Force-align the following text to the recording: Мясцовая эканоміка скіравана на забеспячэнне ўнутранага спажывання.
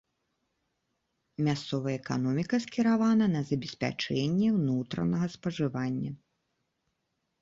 Мясцовая 1.47 1.93
эканоміка 2.01 2.55
скіравана 2.65 3.25
на 3.35 3.41
забеспячэнне 3.53 4.49
ўнутранага 4.57 5.27
спажывання. 5.39 6.11